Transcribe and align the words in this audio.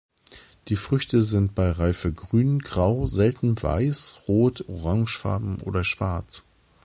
Die 0.69 0.77
Früchte 0.77 1.21
sind 1.21 1.53
bei 1.53 1.69
Reife 1.69 2.11
grün, 2.11 2.57
grau, 2.57 3.05
selten 3.05 3.61
weiß, 3.61 4.21
rot, 4.27 4.67
orangefarben 4.67 5.61
oder 5.61 5.83
schwarz. 5.83 6.43